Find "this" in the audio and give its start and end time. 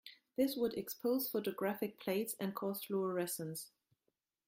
0.35-0.55